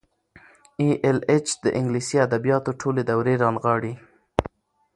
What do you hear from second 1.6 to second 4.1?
د انګلیسي ادبیاتو ټولې دورې رانغاړي.